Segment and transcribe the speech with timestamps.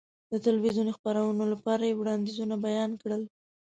[0.31, 3.21] د تلویزیوني خپرونو لپاره یې وړاندیزونه بیان کړل.